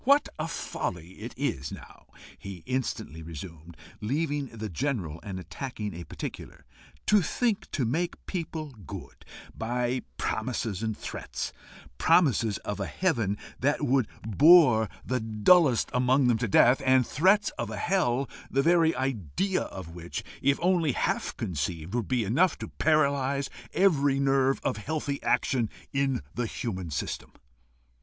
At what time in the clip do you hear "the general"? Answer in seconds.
4.47-5.19